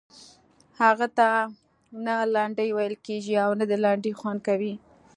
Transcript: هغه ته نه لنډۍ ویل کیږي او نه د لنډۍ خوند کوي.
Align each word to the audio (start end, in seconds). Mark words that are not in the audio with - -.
هغه 0.81 1.07
ته 1.17 1.27
نه 2.05 2.15
لنډۍ 2.35 2.69
ویل 2.73 2.95
کیږي 3.05 3.35
او 3.45 3.51
نه 3.59 3.65
د 3.71 3.73
لنډۍ 3.83 4.13
خوند 4.19 4.39
کوي. 4.47 4.73